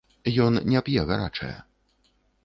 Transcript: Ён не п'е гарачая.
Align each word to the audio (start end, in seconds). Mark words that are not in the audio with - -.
Ён 0.45 0.55
не 0.71 0.81
п'е 0.87 1.03
гарачая. 1.11 1.51